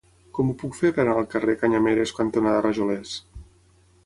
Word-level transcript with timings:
Com 0.37 0.47
ho 0.51 0.55
puc 0.61 0.77
fer 0.79 0.91
per 0.95 1.03
anar 1.03 1.13
al 1.23 1.29
carrer 1.33 1.55
Canyameres 1.65 2.15
cantonada 2.21 2.65
Rajolers? 2.69 3.15